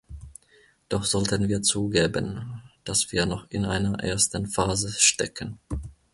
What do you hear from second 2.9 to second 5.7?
wir noch in einer ersten Phase stecken.